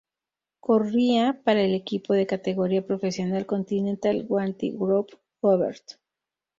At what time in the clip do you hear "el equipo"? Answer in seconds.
1.61-2.15